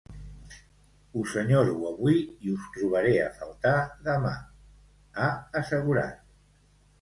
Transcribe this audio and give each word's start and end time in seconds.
Us 1.23 1.33
enyoro 1.41 1.75
avui 1.89 2.15
i 2.21 2.53
us 2.53 2.63
trobaré 2.77 3.11
a 3.25 3.29
faltar 3.43 3.75
demà, 4.09 4.33
ha 5.25 5.29
assegurat. 5.63 6.19